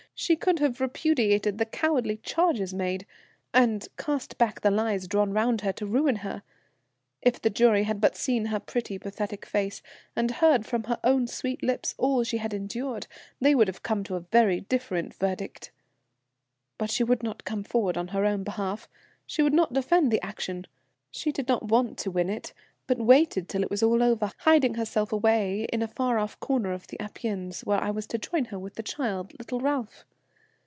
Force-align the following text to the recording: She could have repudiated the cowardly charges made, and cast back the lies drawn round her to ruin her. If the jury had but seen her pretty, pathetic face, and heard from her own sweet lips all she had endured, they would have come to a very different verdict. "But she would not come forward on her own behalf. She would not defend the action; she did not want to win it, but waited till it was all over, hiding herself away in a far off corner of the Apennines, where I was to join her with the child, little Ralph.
She 0.13 0.35
could 0.35 0.59
have 0.59 0.79
repudiated 0.79 1.57
the 1.57 1.65
cowardly 1.65 2.17
charges 2.17 2.75
made, 2.75 3.07
and 3.55 3.87
cast 3.97 4.37
back 4.37 4.61
the 4.61 4.69
lies 4.69 5.07
drawn 5.07 5.31
round 5.33 5.61
her 5.61 5.73
to 5.73 5.85
ruin 5.87 6.17
her. 6.17 6.43
If 7.23 7.41
the 7.41 7.49
jury 7.49 7.85
had 7.85 7.99
but 7.99 8.15
seen 8.15 8.45
her 8.47 8.59
pretty, 8.59 8.99
pathetic 8.99 9.47
face, 9.47 9.81
and 10.15 10.29
heard 10.29 10.63
from 10.63 10.83
her 10.83 10.99
own 11.03 11.25
sweet 11.25 11.63
lips 11.63 11.95
all 11.97 12.23
she 12.23 12.37
had 12.37 12.53
endured, 12.53 13.07
they 13.39 13.55
would 13.55 13.67
have 13.67 13.81
come 13.81 14.03
to 14.03 14.15
a 14.15 14.19
very 14.31 14.59
different 14.61 15.15
verdict. 15.15 15.71
"But 16.77 16.91
she 16.91 17.03
would 17.03 17.23
not 17.23 17.43
come 17.43 17.63
forward 17.63 17.97
on 17.97 18.09
her 18.09 18.23
own 18.23 18.43
behalf. 18.43 18.87
She 19.25 19.41
would 19.41 19.55
not 19.55 19.73
defend 19.73 20.11
the 20.11 20.23
action; 20.23 20.67
she 21.09 21.31
did 21.31 21.47
not 21.47 21.65
want 21.69 21.97
to 21.97 22.11
win 22.11 22.29
it, 22.29 22.53
but 22.85 22.99
waited 22.99 23.49
till 23.49 23.63
it 23.63 23.71
was 23.71 23.81
all 23.81 24.03
over, 24.03 24.31
hiding 24.39 24.75
herself 24.75 25.11
away 25.11 25.63
in 25.73 25.81
a 25.81 25.87
far 25.87 26.19
off 26.19 26.39
corner 26.39 26.73
of 26.73 26.87
the 26.87 26.99
Apennines, 26.99 27.61
where 27.61 27.79
I 27.81 27.89
was 27.89 28.05
to 28.07 28.17
join 28.19 28.45
her 28.45 28.59
with 28.59 28.75
the 28.75 28.83
child, 28.83 29.31
little 29.39 29.59
Ralph. 29.61 30.05